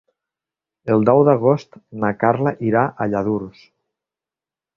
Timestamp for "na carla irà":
2.05-2.87